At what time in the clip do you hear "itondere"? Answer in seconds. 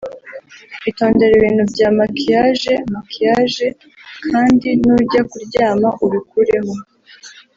0.89-1.31